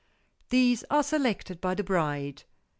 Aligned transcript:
These 0.49 0.83
are 0.89 1.03
selected 1.03 1.61
by 1.61 1.75
the 1.75 1.83
bride. 1.83 2.45